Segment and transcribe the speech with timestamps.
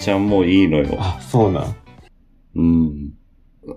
[0.00, 0.96] ちゃんもいいのよ。
[0.98, 1.76] あ、そうなん。
[2.56, 3.12] うん。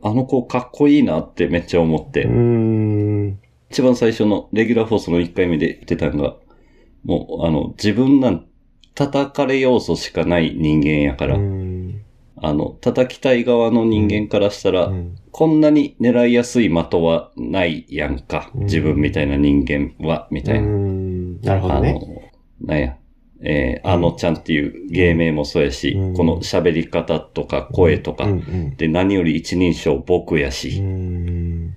[0.02, 2.24] あの子かっこいいなってめっちゃ思って。
[2.24, 3.40] うーん。
[3.70, 6.36] 一番最初のレギュラーフォースの1回目で言ってたのが、
[7.04, 8.46] もう、あの、自分なん、
[8.96, 12.02] 叩かれ要素しかない人間やから、うん。
[12.38, 18.52] あの、叩きたい側の人間からしたら、うんこんなに狙いやすい的はないやんか。
[18.54, 20.68] うん自分みたいな人間は、みたいな。
[20.68, 22.00] うんなるほどね。
[22.62, 22.98] あの、なんや。
[23.46, 26.14] えーあのちゃんっていう芸名もそうやし、うん。
[26.14, 28.32] この喋り方とか声とか、うん。
[28.32, 31.76] うんで、何より一人称僕やし、うん。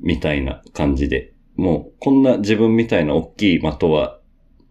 [0.00, 1.32] みたいな感じで。
[1.56, 4.20] もう、こんな自分みたいな大きい的は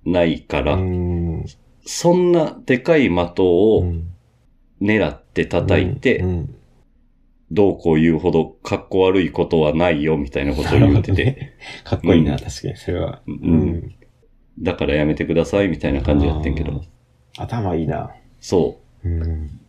[0.05, 1.45] ないから、うん。
[1.85, 3.93] そんなでかい的を
[4.81, 6.23] 狙って叩いて、
[7.51, 11.57] どうこう言うほどかっこ悪いことはないよ、みたいなことを言ってて、ね。
[11.83, 12.39] かっこいいな、うん。
[12.39, 13.21] 確かに、それは。
[13.27, 13.95] うん
[14.59, 16.83] だからやめてください、みたいな感じやってんけど、
[17.37, 18.11] 頭いいな。
[18.39, 19.09] そう。
[19.09, 19.59] うん。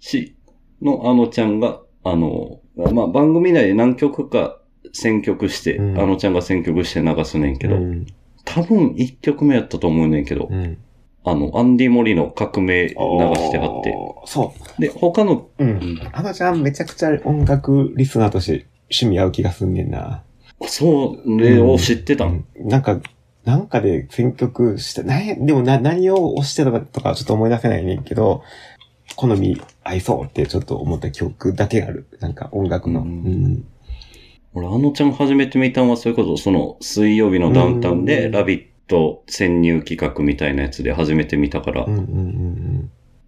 [0.00, 0.36] し、
[0.82, 4.58] のあのちゃんが、あの、まあ、番組内で何曲か
[4.92, 8.06] 選曲して、うんあのちゃんが選曲して流すねんけど、うん
[8.46, 10.78] 多分1曲目やったと思うねんけど、うん。
[11.24, 13.94] あの、アンディ・モリの革命流してはって、
[14.26, 15.64] そで、他の、う。
[15.64, 15.66] う。
[15.66, 20.22] うんんあのちゃんめちゃくちゃ音楽リスナーとして趣味合う気がすんねんな。
[20.66, 23.00] それを知ってたん、なんか、
[23.44, 28.42] なんかで選曲して、なでもな、何を押してたかとかちょっと思い出せないねんけど、
[29.16, 32.06] 好み合いそうってちょっと思った曲だけがある。
[32.20, 33.00] なんか音楽の。
[33.00, 33.10] ううん
[33.54, 33.64] ん。
[34.54, 41.86] 俺、あのちゃん初めて見たのは、それこそ、その、水曜日のダウンタウンで、うんラビット潜入企画みたいなやつで初めて見たから、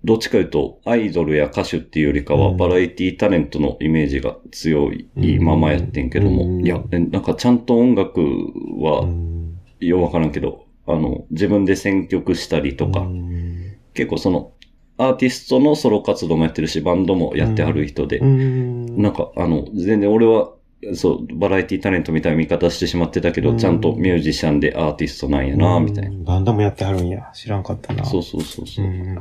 [0.05, 9.36] どっちかいうと、アイドルや歌手っていうよりかは、うんバラエティタレントのイメージが強いうんままやってんけども、うんいや、えなんかちゃんと音楽うは、ん。
[9.81, 14.53] ようわからんけど、あの、自分で選曲したりとか、うん結構その、
[14.99, 19.01] アーティストのソロ活動もやってるし、バンドもやってはる人で、うん。
[19.03, 20.53] なんか、あの、全然俺は、
[20.95, 26.11] そう、バラエティタレントみたいな見方してしまってたけど、うんちゃんとミュージシャンでアーティストなんやな、みたいな。
[26.11, 26.25] な。
[26.25, 27.31] バンドもやってはるんや。
[27.35, 28.05] 知らんかったな。
[28.05, 28.89] そうそうそうそうう。
[28.89, 29.19] っん。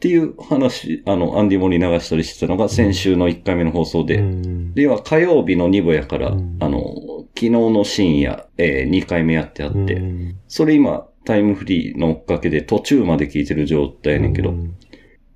[0.00, 6.82] ていう話、あの、アンディ・モリ流したりしてたのが先週の1回目の放送で、うんでは火曜日の2部やから、うんあの、
[7.38, 14.74] 昨日の深夜、え2回目やってあって、うんそれ今、タイムフリーのおっかけで途中まで聞いてる状態やねんけど、うん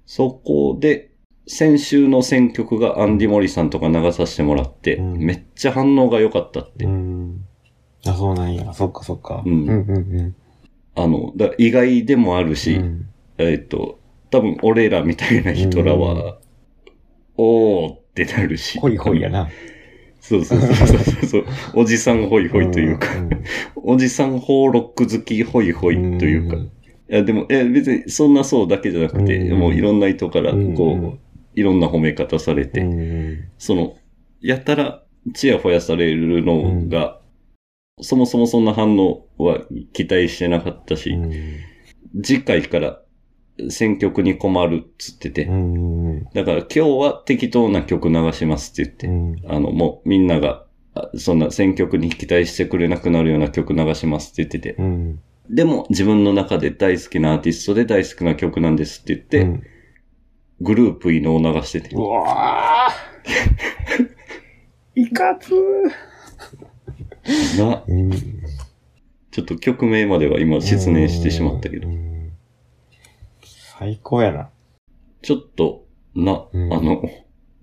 [0.04, 1.12] そこで、
[1.46, 6.86] 先週の選曲がアンディ・モリさんとか流させてもらって、うんめっちゃ反応が良かったって。
[6.86, 7.44] うん。
[8.04, 8.72] あ、そうなんや。
[8.72, 9.44] そっかそっか。
[9.46, 10.36] うんうんうん
[10.94, 12.56] あの、だ意外でもあるうん。
[12.56, 13.08] し、うん
[13.38, 16.38] えっ、と、多分俺らみたいな人らは、
[17.36, 18.78] おーってなるし。
[18.80, 19.48] ほいほいやな。
[20.22, 21.26] そうそうそうそう。
[21.26, 21.44] そう。
[21.74, 23.28] おじさんホイホイというか、ん。
[23.74, 26.56] おじさんホーロック好きホイホイというか。
[26.56, 26.60] ん。
[26.60, 26.70] い
[27.08, 29.58] や、でも、え、別にそんなそうだけじゃなくて、うん。
[29.58, 31.18] もういろんな人から、こう、うん。
[31.54, 33.48] いろんな褒め方されて、うん。
[33.58, 33.96] その、
[34.40, 35.02] やたら、
[35.34, 37.20] ちやほやされるのが、
[38.00, 39.60] そもそもそんな反応は
[39.92, 42.22] 期待してなかったし、うん。
[42.22, 43.02] 次回から
[43.68, 46.24] 選曲に困るっつってて、うん。
[46.32, 49.50] だから今日は適当な曲流しますってう言って、ん。
[49.50, 50.64] あの、もうみんなが、
[50.94, 55.20] あそんな選曲に期待してくれなくなるような曲流しますって言ってて、うん。
[55.50, 59.62] でも自分の中で大好きなアーティストで大好きな曲なんですって言って、うん。
[60.60, 61.94] グループいのを流してて。
[61.94, 65.00] う、わー。
[65.02, 67.58] いかつー。
[67.58, 68.10] な、うん。
[69.30, 71.88] ちょっと曲名までは今失念してしまったけど。
[71.88, 72.11] う、ん
[73.82, 74.48] 最高やな。
[75.22, 76.72] ちょっと、な、うん。
[76.72, 77.02] あの、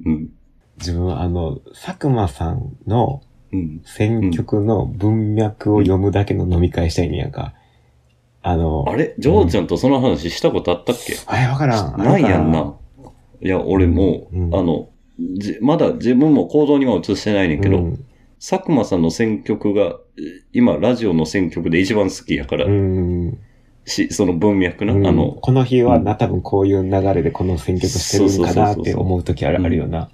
[0.05, 0.29] うん、
[0.77, 3.21] 自分はあの、佐久間さんの
[3.51, 7.53] うん、選曲の文脈を読むだけの飲み会したいねやんか。
[8.43, 9.15] あの、あれ？
[9.17, 11.97] ジョーちゃんとその話したことあったっけ、あれわからん。
[11.97, 12.75] ないやんな。
[13.41, 14.55] いや、俺もう、うん。
[14.55, 14.89] あの、
[15.39, 18.05] じまだ自分も行動には移してないねんけど、うん。
[18.39, 19.97] 佐久間さんの選曲が、え
[20.51, 23.39] 今、ラジオの選曲で一番好きやから、うん。
[23.89, 30.09] し、その文脈な、うんあの、この日はな、うん多分こういう流れでこの選曲してるんかなって思う時あるよな。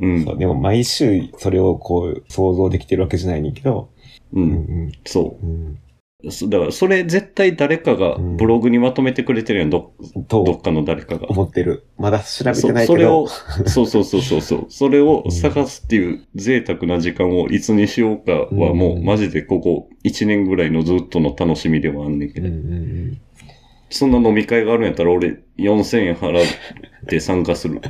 [0.00, 0.38] うんそう。
[0.38, 3.90] でも毎週それをこう想像できてるわけじゃないねんけど。
[4.32, 4.50] う、うん
[4.88, 5.78] んそうん
[6.24, 6.30] う。
[6.30, 10.26] そだから、それ絶対誰かがうんブログにまとめてくれてるやん、どうん。
[10.26, 11.30] どっとかの誰かが。
[11.30, 11.86] 思ってる。
[11.98, 12.92] まだ調べてそないけど。
[12.92, 13.28] それを、
[13.68, 14.66] そうそうそうそうそう。
[14.68, 22.60] それを探すっていう贅沢な時間をいつにしようかはもう、うんマジでここ1年ぐらいのずっとの楽しみではあんねんけど、うんうん
[23.90, 26.46] そんな飲み会があるんやったら俺4000円払っ
[27.06, 27.80] て参加する。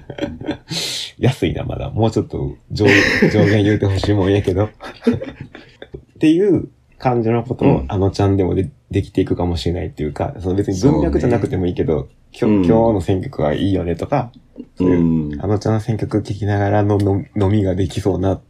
[1.18, 1.90] 安いな、まだ。
[1.90, 2.86] もうちょっと上
[3.32, 4.66] 上限言うてほしいもんやけど。
[6.16, 12.08] っていう感じのことを、うんあのちゃんでもでできていくかもしれないっていうか、その別に文脈じゃなくてもいいけど、ね
[12.38, 14.30] 今日今日の選曲はいいよねとか、
[14.76, 18.40] そういううんあのちゃんの選曲聴きながらのの飲みができそうな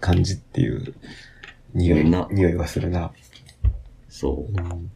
[0.00, 0.94] 感じっていう
[1.74, 3.12] 匂いな、匂いがするな。
[4.08, 4.90] そうん。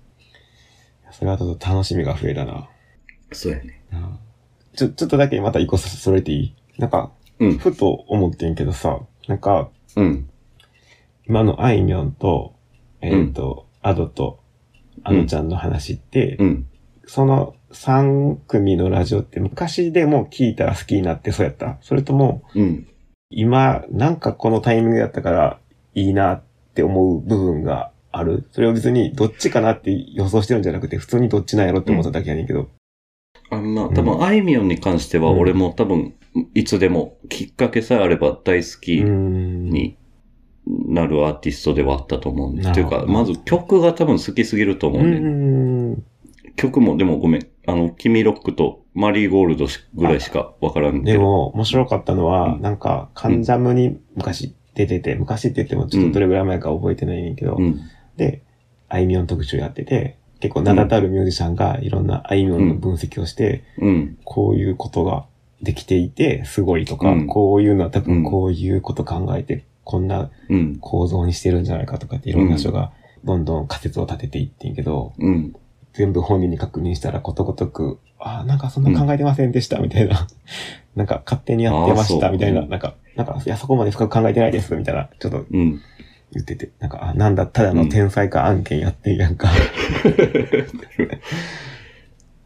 [1.18, 2.68] それはちょっと楽しみが増えたな。
[3.30, 3.34] う。
[3.34, 3.82] そうやね。
[3.92, 4.18] うん
[4.76, 6.54] ちょ、ちょっとだけまた一個それていい？
[6.78, 7.10] なんか、
[7.40, 7.58] うん。
[7.58, 10.30] ふと思ってんけどさ、なんか、うん。
[11.26, 12.54] 今のあいみょんと、
[13.00, 14.38] えっ、と、アドと、
[15.02, 16.68] あのちゃんの話って、うん。
[17.06, 22.86] その3組のラジオって昔でも聞いたら好きになってそうやったそれとも、うん。
[23.30, 25.58] 今、なんかこのタイミングやったから
[25.96, 26.42] いいなっ
[26.74, 28.48] て思う部分がある？
[28.52, 32.68] それを別にどっちかなって予想してるんじゃなくて、普通にどっちなんやろって思っただけやねんけど。
[33.50, 36.14] あんな、多分、あいみょんに関しては、うん俺も多分、
[36.54, 39.70] いつでも、きっかけさえあれば大好うきん。
[39.70, 39.96] に
[40.66, 42.68] なるアーティストではあったと思うんです。
[42.68, 45.18] なるほどというか、まず曲が多分好きすぎると思ううね。
[45.18, 46.04] ん。
[46.56, 47.46] 曲も、でもごめん。
[47.66, 51.12] あの、君ロックとマリーゴールドしぐらいしかわからんけど。
[51.12, 57.80] でも、面白かったのは、うんなんか、カンジャムに昔出てて、昔って言ってもちょっとどれぐらい前か覚えてないねんけど、うん。
[58.18, 58.42] で、
[58.90, 64.18] あいみょん特集やってて、結構名だたるミュージシャンがいろんなあいみょんの分析をして、うん。
[64.24, 65.24] こういうことが
[65.62, 70.76] できていて、すごいとか、うんこういうのは多うん分こういうこと考えて、こんなうん。
[70.80, 72.92] 構造にしてるんじゃないかとかっていろんな人が
[73.24, 75.54] どんどん仮説を立てていってんけど、うん。
[75.94, 80.26] 全部本人に確認したらことごとく、ああ、なんかそんな考えてませんでした、みたいな。
[80.94, 82.62] なんか勝手にやってました、みたいな。
[82.62, 85.08] うんなんか、なんか、いや、そこまで深く考えてないです、みたいな。
[85.18, 85.80] ちょっとうん。
[86.32, 86.70] 言ってて。
[86.78, 89.48] なんか、あ、なんだ、ただの天才か案件やってんやんか。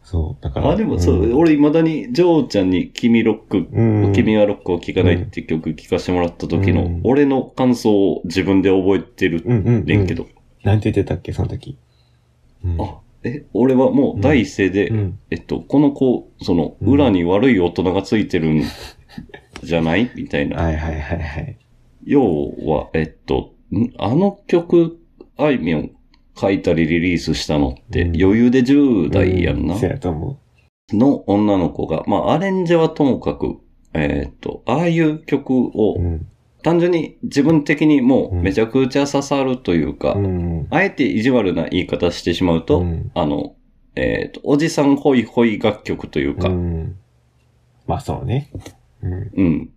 [0.03, 0.69] そう、だから。
[0.71, 4.13] あ、でもそう、ん俺未だに、ジョーちゃんに君ロック、うん。
[4.13, 9.85] 君はロックを聴かないって曲聴かせてもらった時の、うん俺の感想を自分で覚えてるうんうん、うん。
[9.85, 10.27] ねんけど。
[10.63, 11.77] なんて言ってたっけ、その時。
[12.63, 12.81] うん。
[12.81, 15.19] あ、え、俺はもう第一声で、うん。
[15.31, 18.61] えっと、この子、その、うん裏に悪い大人がついてるん
[19.63, 20.11] じゃない？
[20.15, 20.61] みたいな。
[20.61, 21.57] はいはいはいはい。
[22.05, 22.21] 要
[22.65, 23.52] は、えっと、ん
[23.97, 24.99] あの曲、
[25.37, 25.91] あいみょん
[26.39, 29.75] 書いたりリリースしたのって、うん余裕で10代やんな。
[29.75, 30.39] うそうやと思
[30.91, 33.57] の女の子が、まあ、アレンジはともかく、
[33.93, 36.01] えっと、ああいう曲をう。
[36.01, 36.27] う、ん。
[36.61, 40.67] 単純に自分的にもううんめちゃくちゃ刺さるというか、うん。
[40.69, 43.55] あえて意地悪な言い方してしまうと、うんあの、
[43.95, 46.83] えっ、と、おじさんホイホイ楽曲というか、ううん。
[46.83, 46.95] ん。
[47.85, 48.49] まあそうね。
[49.01, 49.69] うん。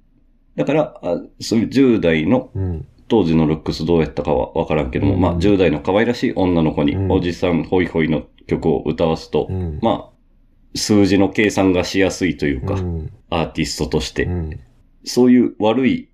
[0.54, 2.86] だからあ、そういう10代のうん。
[3.08, 9.78] 当時のルックスどうやったかはわからんけども、うんまあ10代の可愛らしい女の子にうんおじさんホイホイの曲を歌わすと、うん。
[9.82, 13.12] まあ、数字の計算がしやすいというか、うん。
[13.30, 14.60] アーティストとして、うん。
[15.04, 16.08] そういう悪い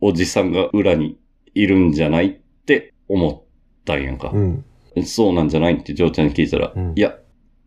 [0.00, 1.18] おじさんが裏に
[1.54, 3.42] いるんじゃないって思っ
[3.84, 4.30] たんやんか。
[4.32, 4.64] うん。
[5.04, 7.16] そうなんじゃないってジョーちゃんに聞いたら、うんいや、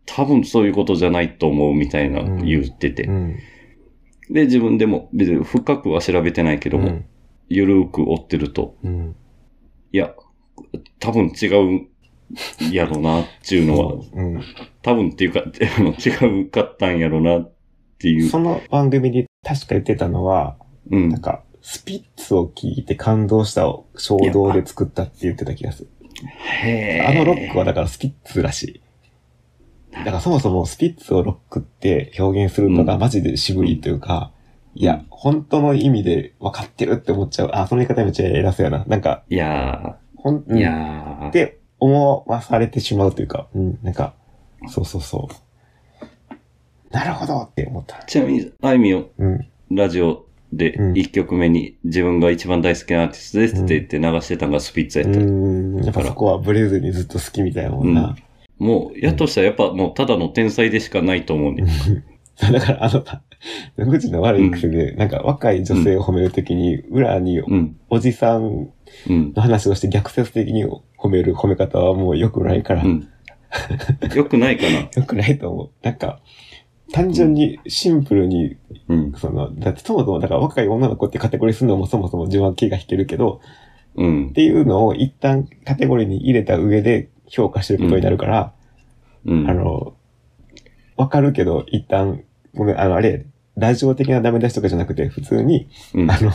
[0.06, 3.04] 多分そういうことじゃないと思うみたいなうん言ってて。
[3.04, 3.36] うん。
[4.30, 7.04] で、自分でも別に深くは調べてないけども、うん
[7.48, 9.16] ゆるーく追ってると、うん。
[9.92, 10.14] いや、
[10.98, 14.42] 多分違うやろなっていうのは、うん。
[14.82, 17.52] 多分っていうか、 違うかったんやろなっ
[17.98, 18.28] ていう。
[18.28, 20.56] その番組で確か言ってたのは、
[20.90, 21.20] うんなん。
[21.20, 23.62] か、スピッツを聞いて感動した
[23.96, 25.88] 衝動で作ったって言ってた気がする。
[26.62, 28.80] へーあのロックはだからスピッツらしい。
[29.92, 34.32] だからそもそもスピッツをロックって表現するのがマジで渋いというか、
[34.74, 37.50] いや、本当の意味で分かってるって思っちゃう。
[37.52, 38.84] あ、その言い方めっちゃ偉そうやな。
[38.86, 44.14] なんか、いやほん、ー、いやー、って思わされてしまうというか、うん、なんか、
[44.68, 46.34] そうそうそう。
[46.94, 48.02] なるほどって思った。
[48.04, 49.48] ちなみに、あいみょん、うん。
[49.70, 55.20] ラジオでうん1曲目に自分が一番大好きなアーティストですって言って流してたのがスピッツやうった。
[55.20, 55.84] ん。
[55.84, 58.16] やっぱそこはブレずにずっと好きみたいなもんな。
[58.58, 61.64] もう、やとしたらやっぱもうただの天才でしかないと思うね。
[62.40, 63.04] だからあの、
[63.76, 67.76] 野口の悪い癖で、なんか若い女性を褒めるときに、裏にうん。
[67.90, 68.68] おじさん
[69.08, 69.32] うん。
[69.34, 70.64] の話をして逆説的に
[70.98, 73.08] 褒める褒め方はもう良くないから、うん。
[74.14, 74.88] よくないかな。
[74.96, 75.70] 良くないと思う。
[75.82, 76.20] なんか、
[76.92, 78.56] 単純にシンプルに、
[78.88, 79.12] うん。
[79.16, 83.40] その、だってそもそも、だから若い女の子ってカテゴリーするのもそもそも自分は気が引けるけど、
[83.96, 84.32] うんっ。
[84.32, 88.52] ていうのを一旦カテゴリーに入れた上で評価してることになるから、
[89.24, 89.50] うん。
[89.50, 89.94] あの、
[90.96, 92.22] わかるけど、一旦、
[92.54, 96.30] ごめん、あの、あれ、ラジオ的なダメ出しとかじゃなくて、普通に、うんあの、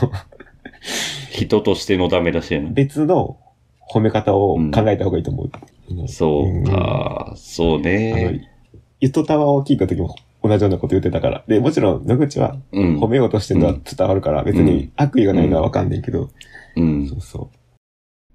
[1.32, 2.70] 人としてのダメだしやな。
[2.70, 3.38] 別の
[3.94, 5.46] 褒め方を考えた方がいいと思う。
[5.46, 8.50] うんそうか、そうあのね。、
[9.00, 11.44] ゆとたわを聞いた時も同じようなこと言ってたから。
[11.48, 13.08] で、もちろん野口はうん褒。
[13.08, 16.30] めようとしてるのは伝わるから、別に悪意がないのはわかんないけど、
[16.76, 17.16] うんそ。
[17.16, 17.52] うそ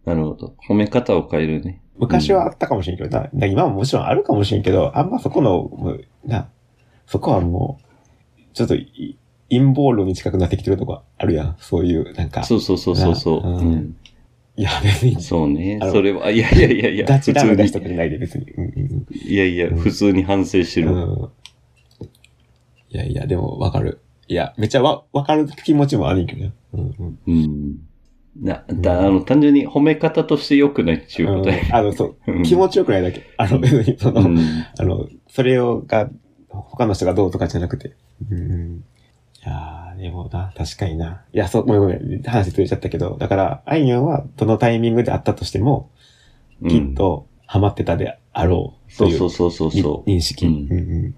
[0.05, 0.55] なるほど。
[0.69, 1.81] 褒め方を変えるね。
[1.97, 3.23] 昔はあったかもしれんけどな。
[3.23, 6.49] だから今ももちろんあるかもしれんけど、あんまそこの、もうな、
[7.07, 7.85] そこはもう、
[8.55, 9.19] ちょっとい
[9.51, 11.57] 陰謀論に近くなってきてるとこあるやん。
[11.59, 12.45] そういう、なんか。
[12.45, 13.41] そうそうそうそうそう。
[13.47, 13.97] んうん
[14.57, 18.47] いや、別に、そうねそれは、いやいやいやいや、ガチダメな普通人とかじゃないで、別に。
[19.27, 20.93] いやいや、うん普通に反省してる。
[22.91, 24.01] いやいや、でもわかる。
[24.29, 26.53] いや、めっちゃわ、わかる気持ちもあるんけどね。
[26.73, 27.19] うんうん。
[27.27, 27.77] うん。
[28.41, 31.57] な、だ、あの、単純に褒め方として良くないっていうことや。
[31.57, 33.23] うんあの、そう、 うん気持ちよくないだけ。
[33.37, 34.39] あの、別に、その、うん。
[34.79, 36.09] あの、それをが、
[36.49, 37.97] 他の人がどうとかじゃなくて。
[38.30, 38.85] うん。
[39.44, 41.25] いやー、でもな、確かにな。
[41.33, 42.23] いや、そう、ごめんごめん。
[42.23, 45.90] 話ずれちゃったけど、だから、あいみょんはどのタイミングであったとしても、
[46.62, 50.11] うんきっと、ハマってたであろう、というそうそうそうそうそう。
[50.11, 50.47] 認識。
[50.47, 51.14] うんうんうん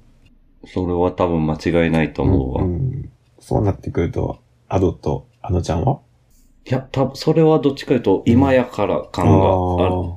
[0.68, 2.62] それは多分間違いないと思うわ。
[2.62, 6.00] いんんそうなってくると、アドとあのちゃんは？
[6.64, 9.54] や、多分それはどっちかというと、今やから感が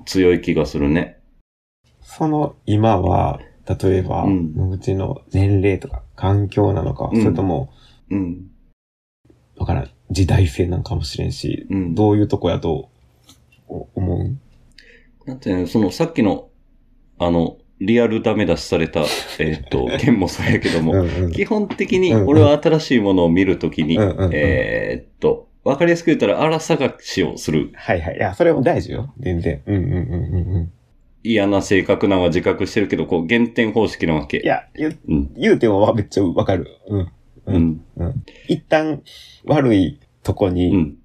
[0.08, 1.20] 強い気がするね。
[2.02, 3.40] その今は、
[3.82, 7.72] 例えば、うんうちの年齢とか環境なのか、うんそれとも、
[8.10, 8.48] うん。
[9.58, 11.96] わからん、時代性なんかもしれんし、うん。
[11.96, 12.90] どういうとこやと
[13.68, 14.38] お思う？
[15.28, 16.50] なんていうの、そのさっきの、
[17.20, 19.02] あの、リアルダメ出しされた、
[19.40, 27.72] えーっと、件もそうやけども、うんうん基本的に俺は新しいものを見るときに、うんうんうんえーっと、わかりやすく言ったら荒探しをする。
[27.76, 28.16] はいはい。
[28.16, 29.14] いや、それも大事よ。
[29.20, 29.62] 全然。
[29.66, 30.02] うんうんうんうん
[30.56, 30.72] うん。
[31.24, 34.38] 嫌な性格なのは自覚してるけど、こう、減点方式なわけ。
[34.38, 35.34] いや、言ううん。
[35.36, 36.68] 言うてもわめっちゃわかる。
[36.88, 37.00] うん。
[37.00, 37.12] う
[37.48, 37.82] うんん。
[38.48, 39.02] 一旦
[39.46, 40.98] 悪いとこうにん。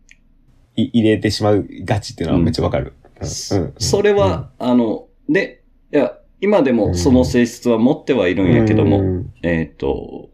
[0.77, 2.85] い入れてしまうガチっていうのはめっちゃわかる。
[2.87, 3.25] うんう
[3.69, 10.29] んそれは、あの、で、いや、今でもその性質は持ってはいるんやけども、うんえーっと、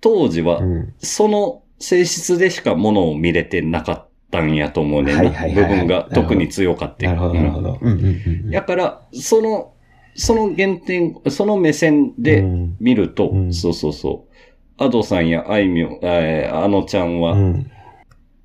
[0.00, 5.14] 当時はう、んその性質でしかものを見れてなかったんやと思うね
[5.54, 7.06] 部分が特に強かった。
[7.06, 7.78] なるほど、なるほど。
[7.80, 9.74] うんうんうんやから、その、
[10.16, 14.84] その原点、その目線でうん見ると、うんそうそうそう。
[14.84, 17.70] アドさんやあいみょん、えーあのちゃんは、うん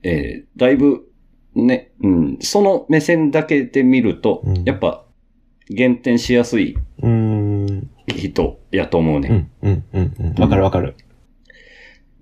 [0.03, 1.07] えーだいぶ、
[1.55, 5.05] ね、うん、その目線だけで見ると、うんやっぱ、
[5.69, 7.89] 減点しやすいうん。
[8.07, 9.49] 人やと思うね。
[9.61, 10.41] うんうんうんうん。
[10.41, 10.95] わかるわかる。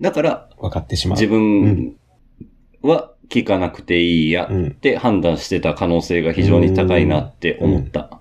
[0.01, 1.17] だから、わかってしまう。
[1.19, 1.95] 自分
[2.81, 8.19] は聞かなくていいやうんって判断してた可能性が非常に高いなって思った。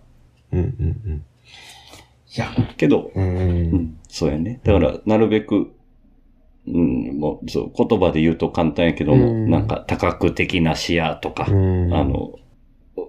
[0.53, 1.25] うんうんうん。
[2.37, 3.41] いや、けど、うんう。
[3.41, 4.61] うんん、そうやね。
[4.65, 5.73] だから、なるべく、
[6.67, 12.39] うん、もう、そう、言葉で言うと簡単やけども、うんなんか多角的な視野とか、うんあ、の、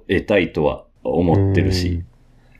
[0.08, 2.06] 得たいとは思ってるしうん。、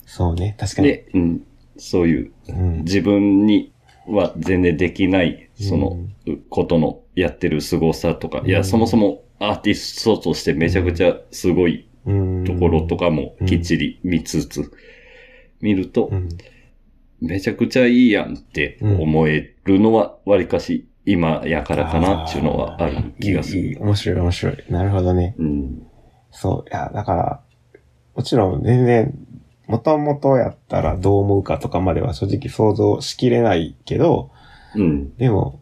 [0.06, 0.88] そうね、確かに。
[0.90, 1.44] で、うん、
[1.78, 3.72] そういううん自分に
[4.08, 14.72] は全然できない、そのうん、ことのやってる凄さとか、いや、うんそもそもアーティストとしてめちゃくちゃすごいうんところとかもきっちり見つつ、
[15.62, 16.30] 見るとう、ん
[17.20, 23.60] めちゃくちゃいいやんって思えるのは、わりかし今やからかなっていうのはある気がする。
[23.60, 24.58] いい面白い面白い。
[24.70, 25.36] なるほどね。
[25.40, 25.88] うん。
[26.32, 26.70] そう。
[26.70, 27.42] いや、だから、
[28.16, 29.18] もちろん全然、
[29.68, 34.32] もともとやったらどう思うかとかまでは正直想像しきれないけど、
[34.76, 35.16] うん。
[35.16, 35.62] でも、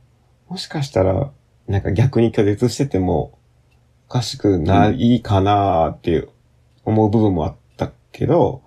[0.50, 1.32] もしかしたら、
[1.68, 3.38] なんか逆に拒絶してても、
[4.10, 6.28] おかしくないかなーって
[6.84, 8.62] 思う部分もあったけど、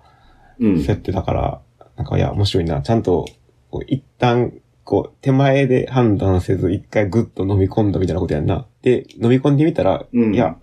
[0.59, 1.61] うんそうやってだから、
[1.95, 2.81] なんかいや、面白いな。
[2.81, 3.25] ちゃんと、
[3.71, 4.53] こう一旦、
[4.83, 8.65] こう、手前で判断せず、一回グッと飲み込んだみたいなことやんな。
[8.81, 10.57] で、飲み込んでみたら、うんいや、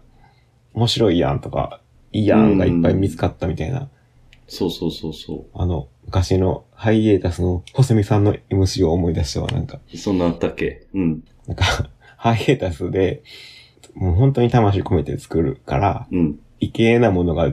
[0.74, 1.80] 面白いやんとか、
[2.12, 3.88] いいやんがいっぱい見つかったみたいな。
[4.48, 9.80] そうそうそうそあの、昔のハイエータスの細見さんの MC を思い出したわ、なんか。
[9.92, 9.96] う。
[9.96, 10.86] そんなあったっけ？
[10.94, 11.24] うん。
[11.46, 11.64] なんか、
[12.18, 13.22] ハイエータスで、
[13.96, 16.38] もう本当に魂込めて作るから、うん。
[16.60, 17.50] 異形なものが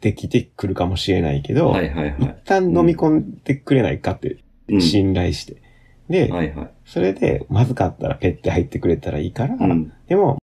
[0.00, 2.34] できてくるかもしれないけど、はいはいは一い。
[2.44, 4.38] 旦飲み込んでくれないかって
[4.68, 4.80] うん。
[4.80, 5.62] 信頼して。
[6.08, 6.70] で、はいはい。
[6.84, 9.92] それで、まずかったらペッて入ってくれたらいいから、うん。
[10.06, 10.38] でも、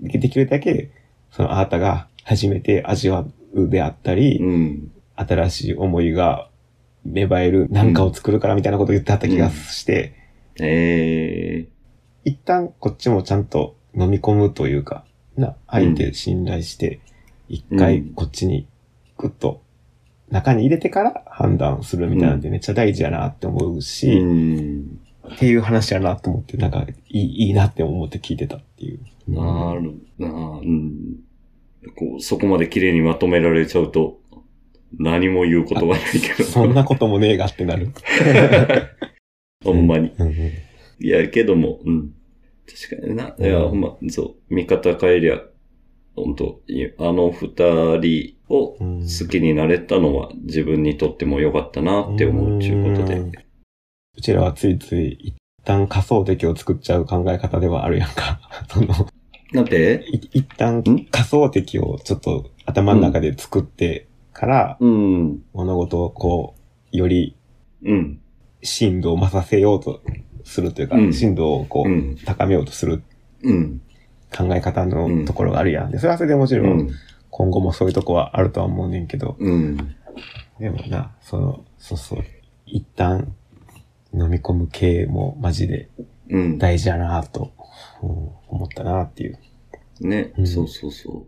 [0.00, 0.90] できるだけ、
[1.30, 4.92] そのあなたが初めて味わうであったり、うん。
[5.16, 6.48] 新しい思いが
[7.04, 10.14] 芽生えるなんかを作るからみたいなことを言ってあった気がして、
[10.60, 11.68] ええ
[12.24, 15.04] 一旦こっちもちゃんと飲み込むというか、
[15.36, 17.00] な、相手信頼して、
[17.48, 18.66] 一回こっちに
[19.16, 19.62] グッと
[20.30, 25.00] 中に入れてから判断するみたいなんでめっちゃ大事やなって思うし、うん。
[25.34, 29.00] っていう話やなと思って、なんかいいいいなって思って聞いてたっていう。
[29.28, 31.20] なるなあうん。
[31.96, 34.18] こう、そこまで綺麗にまとめられちゃうと、
[34.98, 36.48] 何も言うことはないけど。
[36.48, 37.90] そんなこともねえがってなる。
[39.64, 40.12] ほんまに。
[41.00, 42.12] いや、けども、うん。
[42.68, 43.34] 確かにな。
[43.38, 44.54] いや、うんほんま、そう。
[44.54, 45.40] 見方変えりゃ、
[46.14, 47.48] 本当いあの二
[47.98, 53.20] 人をうん好きになれたのは自分にとっても良かったなって思うっていうことで
[54.16, 55.34] うちらはついつい一
[55.64, 58.40] 旦仮想敵を作っちゃう考え方ではあるやんか。
[58.68, 58.88] その、
[59.52, 61.04] なんでい一旦ん？
[61.10, 65.42] 仮想敵をちょっと頭の中で作ってから、うん。
[65.52, 66.54] 物事をこ
[66.92, 67.36] う、より
[67.84, 68.20] うん。
[68.62, 70.02] 深度を増させようと
[70.48, 72.16] するというか、うん深度をこう、うん。
[72.24, 73.02] 高めようとする
[73.42, 73.80] うん。
[74.36, 75.90] 考え方うんのところがあるやん。
[75.90, 76.90] で、それはそれでもちうろん、ん。
[77.30, 79.76] 今後もそういうとこはあるとは思うねんけど、うん。
[80.58, 82.24] でもな、その、そうそう、
[82.66, 83.32] 一旦
[84.12, 85.88] 飲み込む系もマジで
[86.30, 86.58] うん。
[86.58, 87.52] 大事やなと、
[88.02, 88.08] うん
[88.48, 89.38] 思ったなっていう。
[90.00, 91.26] ね、うんそうそうそ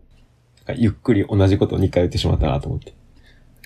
[0.65, 2.93] なんかゆっくり同じことを2回言ってしまったなと思って。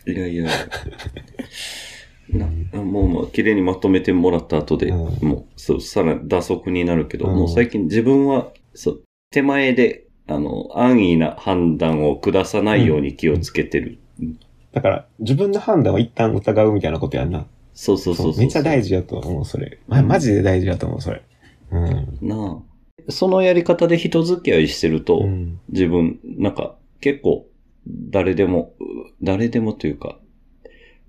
[0.07, 0.11] う。
[0.11, 0.49] いやいや。
[2.29, 2.47] な
[2.83, 9.01] もう、まあ、綺麗にまとめてもらった後で、うんもう、そう、さらに打足になるけど、うんもう最近自分は、そう、
[9.31, 13.99] 手前で、あの、安易な判断を下さないように気をつけてる。
[14.71, 17.45] だから、自分の判断を一旦疑うみたいなことやんな。
[17.73, 18.37] そうそうそう。
[18.37, 19.79] めっちゃ大事やと思う、それ。
[19.87, 21.21] ま、マジで大事やと思う、それ。
[21.71, 22.17] うん。
[22.21, 23.11] なあ。
[23.11, 25.59] そのやり方で人付き合いしてると、うん。
[25.69, 27.45] 自分、なんか、結構、
[27.87, 28.83] 誰でも、う
[29.21, 30.17] 誰でもというか、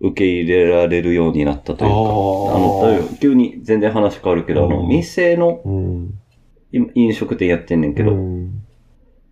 [0.00, 4.88] 受け入れられるようになったというか、あの、急に全然話変わるけど、あの、うん。
[4.88, 6.14] 店の、うん。
[6.72, 8.62] 今飲食店やってんねんけど、うん。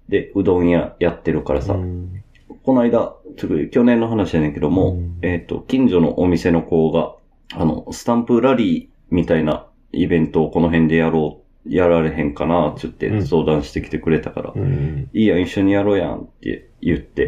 [0.08, 2.22] で、うどん屋やってるからさ、うん。
[2.62, 5.18] この間、ちょっと去年の話やねんけども、うん。
[5.22, 7.14] えっ、と、近所のお店の子が、
[7.52, 13.26] あの、スタンプラリーみたいなイベントをこの辺でやろう、やられへんかな、って言ってうん。
[13.26, 15.10] 相談してきてくれたから、うん。
[15.12, 17.26] いいやん、一緒にやろうやんって言って。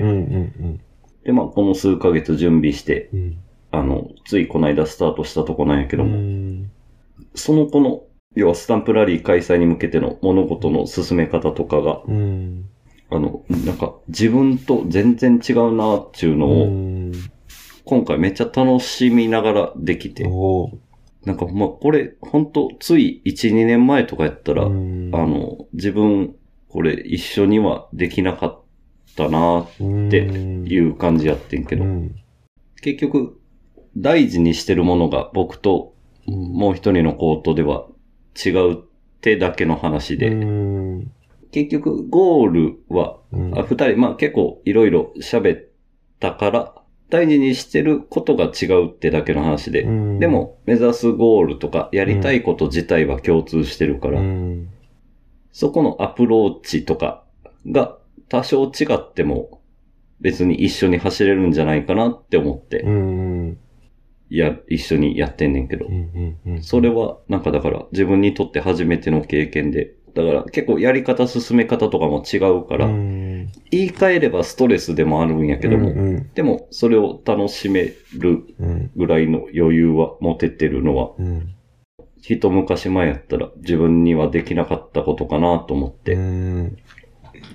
[1.26, 3.38] で、まあ、この数ヶ月準備して、うん。
[3.72, 6.70] あの、ついこの間スタートしたとこなんやけども、うん。
[7.34, 8.04] その子の、
[8.36, 12.66] 要はスタンプラリー開催に向けての物事の進め方とかが、うん。
[13.10, 17.12] あの、なんか自分と全然違うなっていうのを、うん。
[17.84, 20.22] 今回めっちゃ楽しみながらできて、
[21.24, 26.36] なんかまあこれ、本当つい1、2年前とかやったら、うんあの、自分、
[26.68, 28.60] これ一緒にはできなかっ
[29.16, 32.14] たなっていう感じやってんけど、うん。
[32.82, 33.40] 結局、
[33.96, 35.94] 大事にしてるものが僕と
[36.26, 37.86] もう一人の子とでは
[38.44, 38.76] 違うっ
[39.20, 41.12] てだけの話で、うん。
[41.52, 45.64] 結局ゴールは、二人、まあ結構いろいろ喋っ
[46.20, 46.74] たから、
[47.08, 50.18] 大事にしてることが違うってだけの話で、うん。
[50.18, 54.68] でも目指すゴールとかやりたいこと自体は共通してるから、うん。
[55.52, 57.24] そこのアプローチとか
[57.66, 57.96] が
[58.28, 59.60] 多少違っても
[60.20, 62.84] 別に一緒に走れるんじゃないかなって思って、
[64.30, 65.86] や、一緒にやってんねんけど。
[66.60, 73.52] それはなんかだから自分にとって初めての経験で、だから結構やり方進め方とかも違うから、うん。
[73.70, 81.52] 言い換えればストレスでもあるんやけども、うんでもそれを楽しめるうんぐらいの余裕は持ててるのは、うん。
[82.22, 86.76] 一昔前やったら自分にはできなかったことかなと思って、うん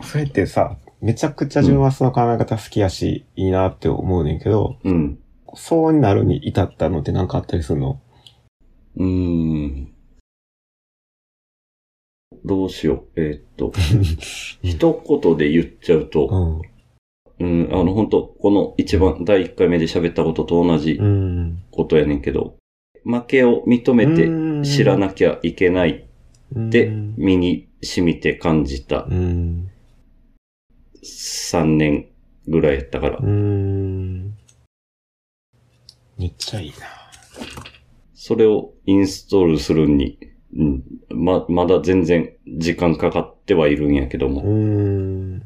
[0.01, 5.19] それってさ、めちゃくちゃ自分はその考え方好きやし、いいなって思うねんけど、うん。
[5.55, 7.99] そうなるに至ったのって何かあったりするの？
[8.97, 9.93] うーん。
[12.45, 13.21] どうしよう。
[13.21, 13.71] えーっと、
[14.63, 16.61] 一言で言っちゃうと、
[17.39, 17.65] うん。
[17.65, 21.59] うん、あの、本当この一番第一回目で喋ったことと同じうん。
[21.71, 22.55] ことやねんけど、
[23.03, 26.05] 負けを認めて知らなきゃいけない
[26.55, 29.70] ってうん身に染みて感じたうん。
[31.03, 32.07] 3年
[32.47, 34.35] ぐらいやったからう、ん。
[36.17, 36.75] めっちゃいいな。
[38.13, 40.19] それをインストールするに、
[40.55, 45.39] うん、ま、まだ全然時間かかってはいるんやけどうも、ん。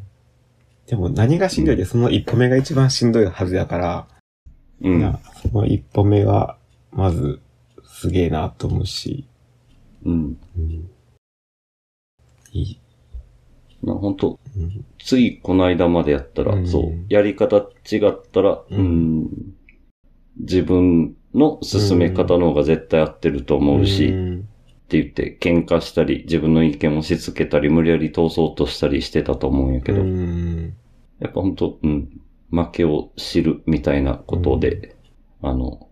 [0.87, 4.07] でも何がしんどいって、その一歩目が一番しんどいはずやから、
[4.81, 5.01] うん。
[5.01, 6.57] なその一歩目は、
[6.91, 7.39] まず、
[7.85, 9.25] すげえなと思うし、
[10.03, 10.37] うん。
[10.57, 10.89] うん。
[12.51, 12.79] いい。
[13.83, 14.37] な本当うん。
[14.99, 16.67] ついこの間までやったら、うん。
[16.67, 19.29] そう、やり方違ったら、ううんん、
[20.37, 24.49] 自分の進め方の方が絶対合ってると思うし、うん。
[24.85, 30.73] って言って喧嘩したり、自分の意見を押し付けたり、無理やり通そうとしたりしてたと思うんやけど、うん。
[31.19, 34.95] やっぱ本当うん、負けを知るみたいなことで、
[35.41, 35.89] あの、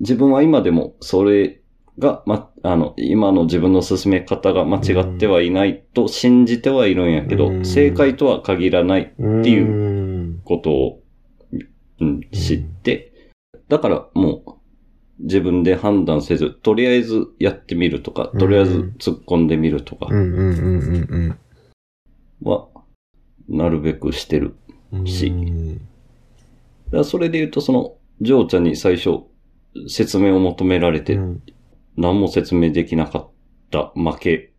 [0.00, 1.59] 自分は今でもそれ
[2.00, 7.64] が、ま、あの、今の自分の進め方が間違ってはいないと信じてはいるんやけど、うん。
[7.64, 11.02] 正解とは限らないっていうことを、
[12.00, 13.12] うん、知って、
[13.68, 14.60] だからもう
[15.20, 21.38] 自分で判断せず、とりあえずやってみるとか、とりあえず突っ込んでみるとかうんうんうんうん
[22.42, 22.48] うん。
[22.50, 22.68] は
[23.48, 24.56] なるべくしてる。
[25.04, 25.26] し。
[25.26, 25.80] うん。
[26.90, 29.24] だそれで言うと、その、ジョーちゃんに最初、
[29.86, 31.42] 説明を求められて、うん
[31.96, 33.30] 何も説明できなかっ
[33.70, 34.52] た負け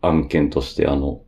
[0.00, 1.22] 案件として、あの、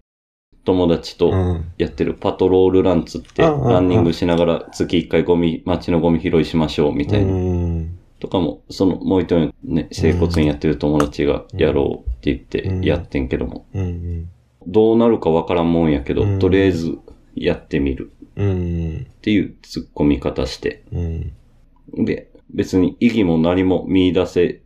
[0.64, 1.72] 友達とうん。
[1.78, 7.32] やってるパトロールランツって、ランニングしながら月1回ゴミ、街のゴミ拾いしましょうみたいな。
[7.32, 7.98] うん。
[8.18, 14.28] とかも、その、もう一人ね、整骨院やってる友達がやろうって言ってやってんけども、うん
[14.68, 16.38] どうなるかわからんもんやけど、うん。
[16.40, 16.98] とりあえず
[17.36, 18.10] やってみる。
[18.34, 19.06] うん。
[19.08, 22.04] っていう突っ込み方して、うん。
[22.04, 24.62] で、別に意義も何も見出せ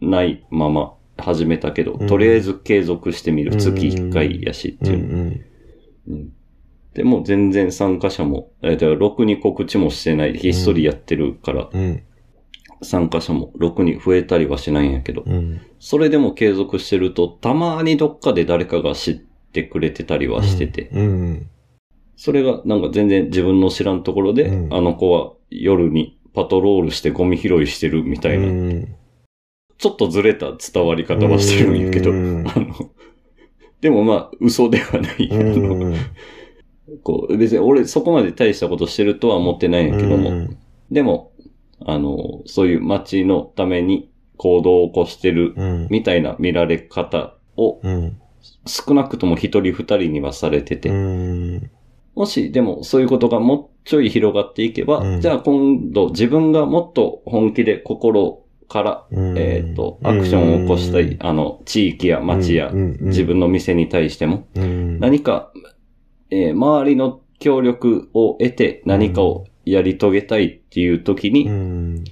[0.00, 2.06] ないまま始めたけど、うん。
[2.06, 3.52] とりあえず継続してみる。
[3.52, 4.98] うん月1回やしっていう。
[4.98, 5.44] ん
[6.08, 6.32] うん
[6.94, 12.02] でも全然参加者も、えーだからろくに告知もしてない、ひっそりやってるから、うん。
[12.82, 15.60] 参加者もろくに増えたりはしないんやけど、うん。
[15.78, 19.14] それでも継続してると、たまにどっかで誰かが知っ
[19.52, 21.48] てくれてたりはしてて、うん。
[22.16, 24.74] それがなんか全然自分の知らんところで、うん。
[24.74, 28.94] あの子は夜にパトロールしてゴミ拾いしてるみたいな、うん
[29.80, 32.46] ちょっとずれた伝わり方はしてるんやけど、うん。
[32.46, 32.74] あの、
[33.80, 35.30] でもまあ、嘘ではない。
[37.02, 40.58] こう別に俺そこまで大したことしてるとは思ってないんやけども、うん。
[40.90, 41.32] でも、
[41.86, 45.88] あの、そういう街のために行動を起こしてるうん。
[45.88, 48.20] みたいな見られ方をうん。
[48.66, 51.70] 少なくとも一人二人にはされてて、うん。
[52.14, 55.20] もしでもそういうことがもうちょい広がっていけば、うん。
[55.22, 59.36] じゃあ今度自分がもっと本気で心から、うん。
[59.36, 65.00] えっ、と、アクションを起こしたい、あの、地域や街や自分の店に対しても、うん。
[65.00, 65.52] 何か、
[66.30, 72.04] えー周りの協力を得て何かをやり遂げたいっていう時に、うん。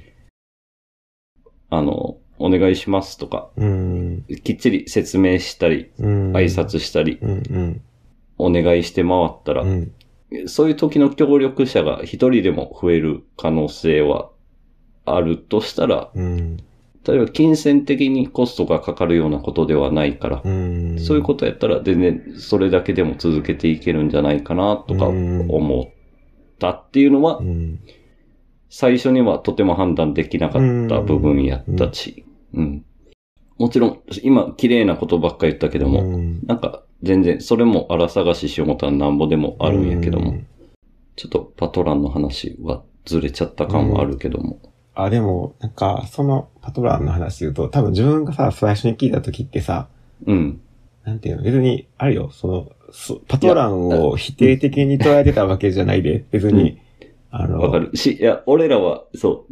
[1.71, 4.25] あの、お願いしますとか、うん。
[4.43, 6.33] きっちり説明したり、うん。
[6.33, 7.21] 挨拶したり、
[8.37, 9.93] お願いして回ったら、うん。
[10.47, 14.31] そういう時の協力者が一人でも増える可能性は
[15.17, 16.57] あるとしたら、うん。
[17.07, 20.99] 例えば金銭的にコストがかかるようなことではないから、うん。
[20.99, 25.51] そういうことやったら全然それだけでも続けていけるんじゃないかなとかうん。
[25.51, 25.93] 思っ
[26.59, 27.81] たっていうのはう、ん。
[28.69, 32.85] 最初にはとても判断できなかった部分やったし、うん。
[33.57, 36.41] もちろん、今綺麗なことばっかり言ったけども、うん。
[36.47, 40.47] なんか全然それも荒探ししようもたらなんぼでもあるんやけども、うん。
[41.17, 44.61] ちょっとパトランの話はずれちゃった感はあるけども。
[44.99, 49.87] あ、でも、なんか、そのパトランの話で言うと、多分自分がさ、最初に聞いた時ってさ、
[50.27, 50.61] うん。
[51.05, 56.81] なんていうの、別に、あるよ、その、そパトランを否定的に捉えてたわけじゃないで、別に、
[57.31, 57.95] あの、わかる。
[57.95, 59.47] し、いや、俺らは、そ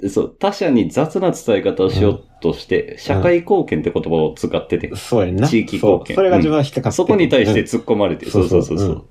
[0.00, 5.48] う、そう、他者に雑な伝え方をしようとして、社会貢献って言葉を使ってて、そうやんな。
[5.48, 6.14] 地域貢献。
[6.14, 6.22] そう。
[6.22, 9.04] それが自分は引っかかってそこに対してうん突っ込まれて、そうそうそうそう。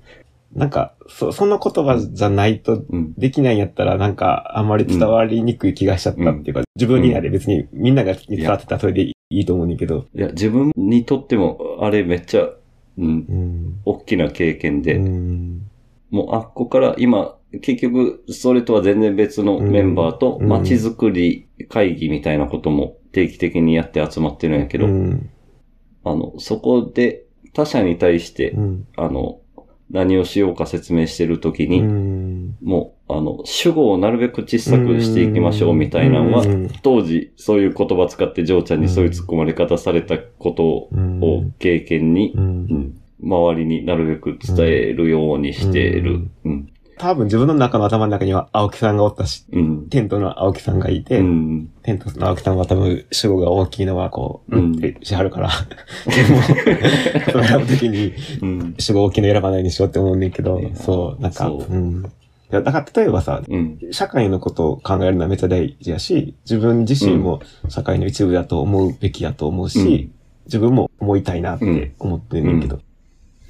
[0.54, 3.14] なんか、そ、その言葉じゃないとうん。
[3.14, 10.06] できないんやったら、なんか、あんまり伝わりにくい気がしちゃったっていうか、自分になで別にみんなが伝わってたらそれでいいと思うんだけど。
[10.14, 12.50] いや、自分にとっても、あれめっちゃ、
[12.98, 13.80] うん、うん。
[13.84, 15.70] 大きな経験で、うん。
[16.10, 25.30] もうあっこから今、結局、それとは全然別のメンバーとうん街づくり会議みたいなことも定期的にやって集まってるんやけど、うん。
[26.04, 28.86] あの、そこで他者に対して、うん。
[28.96, 29.40] あの、
[29.92, 32.56] 何をしようか説明してるときに、うん。
[32.62, 41.54] もう、あの、主語をなるべく小さくしていきましょうみたいなのは、うん当時そういう言葉使ってジョーちゃんにそういう突っ込まれ方されたことをうん。
[41.58, 42.34] 経験に
[43.22, 46.28] 周りになるべく伝えるようにしてる。
[46.44, 46.71] うん。
[47.02, 49.88] 多分自分の中の頭の中には青木さんがおったし、うん。
[49.88, 51.72] テントの青木さんがいて、うん。
[51.82, 55.50] テントの青木さんは多分主語が大きいのはこう、うんうんってしはるから。
[56.06, 56.42] でも、
[57.32, 58.74] それ選ぶときにうん。
[58.78, 61.50] 主語大きいの選ばないにしようって思うねんけどそう、なんか、
[62.50, 63.78] だから例えばさ、うん。
[63.90, 72.80] 社会のことを考えるのはめっちゃ大事やし、自分自身も社会の一部だと思うべきやと思うし、うん自分も思いたいなって思ってんねんけど、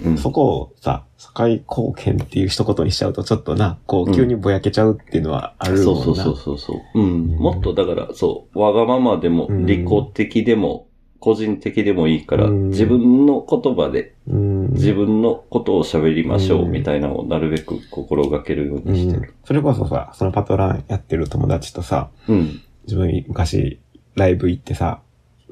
[0.05, 0.19] うん。
[0.19, 6.05] そこをさ、社会貢献っていう一言にしちゃうとちょっとな、こう急にぼやけちゃうっていうのはあるもんな。
[6.05, 7.01] そうそうそうそうそう。
[7.01, 7.05] うん。
[7.05, 10.87] うんもっとだから、そう、わがままでも、うん利己的でも、
[11.21, 14.73] 個人的でもいいから、うん自分の言葉でうん。
[14.73, 19.35] 自分のことを喋りましょううんみたいなのをなるべく心がけるようにしてうんる。
[19.45, 22.61] それこそさ、そのパトランやってる友達とさ、うん。
[22.85, 23.79] 自分昔
[24.17, 25.01] ライブ行ってさ、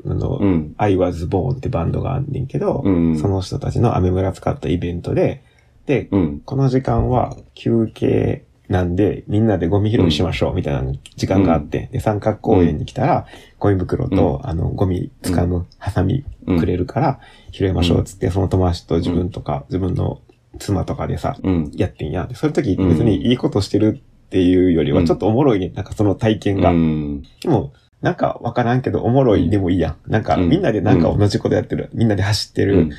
[0.07, 0.75] あの、うん。
[0.77, 3.19] I was born ってバンドがあんねんけど、うん。
[3.19, 5.43] その人たちのアメ村使ったイベントで、
[5.87, 6.41] で、うん。
[6.41, 13.27] この時間は休憩なんで、みんなでゴミ拾いしましょうみたいな時間があって、で、三角公園に来たら、
[13.59, 20.21] ゴミ袋と、あの、ゴミ掴むハサミくれるから、拾いましょうっつって、その友達と自分とか、自分の
[20.61, 21.71] 妻とかでさ、うん。
[21.75, 22.27] やってんや。
[22.27, 25.73] でそういう時別にいいことしてるっていうよりはちょっとおもろいね。
[25.75, 26.71] なんかその体験が。
[26.71, 27.23] うん。
[27.43, 29.97] でも、なんかわからんけどおもろいでもいいやん。
[30.11, 31.91] なんかうんみんなでなんか同じことやってる。
[31.93, 32.91] みんなで走ってる。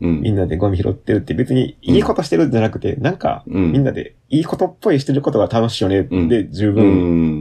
[0.00, 0.20] うん。
[0.22, 6.08] みんなでゴミ拾ってるって別にいいことしてるんじゃなくて、なんかうんみんなでいいことっぽいしてることが楽しいよね。
[6.10, 6.84] うんで、十う分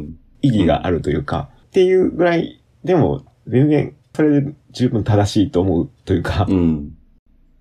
[0.01, 0.15] ん。
[0.41, 6.91] 意義があるというか、っていうぐらいでも全然それで十分正しいと思うというか、っうん。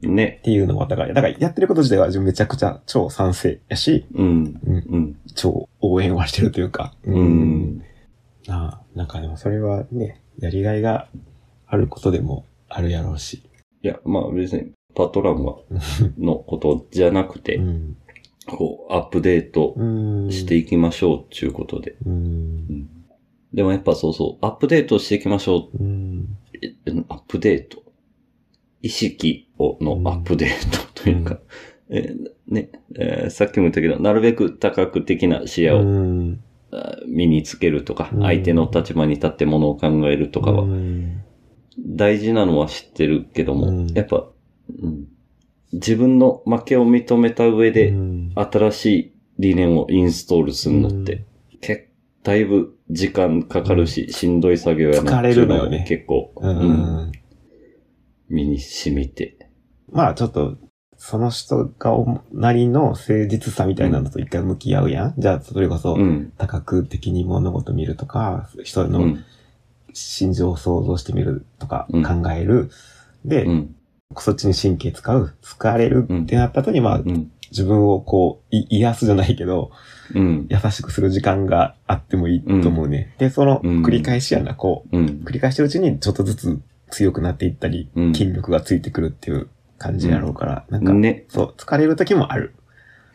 [0.00, 0.40] ね。
[0.44, 4.60] ていうのは、だから、だからやってること自体は自分めちゃくちゃ超賛成やし、うん。
[4.64, 5.16] うん、うん。
[5.34, 7.20] 超応援はしてるというか、う。
[7.20, 7.82] ん。
[8.48, 11.08] ああ、なんかでもそれはね、やりがいが
[11.66, 13.42] あることでもあるやろうし。
[13.82, 15.58] いや、まあ別にパトランは
[16.18, 17.96] のことじゃなくて、うん。
[18.46, 19.84] こう、アップデートう
[20.28, 20.32] ん。
[20.32, 21.96] していきましょうっていうことで。
[23.52, 25.86] でもやっぱそうそう、アップデートしていきましょうう
[27.08, 27.82] アップデート。
[28.80, 31.38] 意識をのアップデートというか、
[31.90, 35.82] えーね、えーさっきも言ったけど、なるべく多角的な視野を、
[37.06, 38.22] 身につけるとか、うん。
[38.22, 41.22] 相手の立場に立ってものを考えるとかは、うん。
[41.78, 43.86] 大事なのは知ってるけども、うん。
[43.94, 44.28] やっぱ、
[44.82, 45.06] うん、
[45.72, 48.32] 自分の負けを認めた上で、うん。
[48.34, 51.24] 新しい理念をインストールするのって、
[51.60, 51.90] け
[52.22, 55.84] だいぶ時間かかるし、しんどい作業やな疲れるのよね。
[55.88, 56.32] 結構。
[58.28, 59.38] 身に染みて。
[59.90, 60.58] まあちょっと、
[60.98, 65.14] その人がおなりの誠実さみたいなのと一回向き合うやん。
[65.16, 66.32] じゃあ、それこそ、うん。
[66.36, 69.24] 多角的に物事見るとか、人のうん。
[69.94, 72.70] 心情を想像してみるとかうん考える。
[73.24, 73.74] で、うん。
[74.16, 75.34] そっちに神経使う。
[75.40, 77.30] 疲れるってなった後に、まあ、うん。
[77.50, 79.70] 自分をこう、い癒すじゃないけど、
[80.14, 80.48] うん。
[80.50, 83.14] 優しくする時間があってもいいと思うね。
[83.18, 85.06] で、そのうん繰り返しやな、こう、うん。
[85.24, 91.24] 繰り返してるうちにちょっとずつ強くなっていったり、うん筋力がついてくるっていう感じやろうから、なんか、ね。
[91.28, 92.54] そう、疲れる時もある。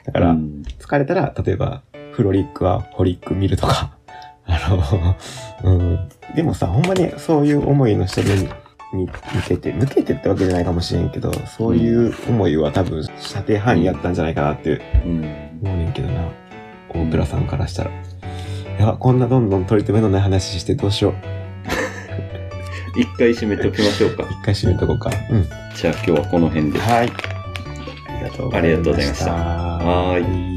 [0.06, 3.91] だから、うん疲れたら、例えば、フロリックはホリック見るとか、
[4.45, 5.15] あ
[5.63, 5.99] の、うん。
[6.36, 8.49] でもさ、ほんまにそういう思いの人に、
[8.93, 15.21] に向けて、向けてってわけじゃないかもしれんけど、そういう思いは多分、射程範囲やったんじゃないかなってうん。
[15.63, 16.26] 思うねんけどな。
[16.89, 17.91] 大倉さんからしたら。
[18.80, 21.42] やば、こんなどんどん取り留めのない話してどうしよう。
[22.95, 24.27] 一回締めておきましょうか。
[24.29, 25.10] 一回締めとこうか。
[25.29, 25.43] うん。
[25.75, 26.79] じゃあ今日はこの辺で。
[26.79, 27.12] はい。
[28.08, 28.60] ありがとうございました。
[28.60, 30.53] ありがとうございましたはい。